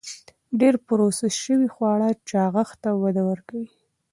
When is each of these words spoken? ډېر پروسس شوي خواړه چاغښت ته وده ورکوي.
ډېر 0.59 0.75
پروسس 0.87 1.33
شوي 1.45 1.67
خواړه 1.75 2.09
چاغښت 2.29 2.77
ته 2.83 2.89
وده 3.03 3.23
ورکوي. 3.29 3.67